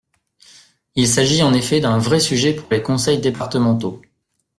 Il 0.95 1.07
s’agit 1.07 1.43
en 1.43 1.53
effet 1.53 1.79
d’un 1.79 1.99
vrai 1.99 2.19
sujet 2.19 2.55
pour 2.55 2.65
les 2.71 2.81
conseils 2.81 3.19
départementaux. 3.21 4.01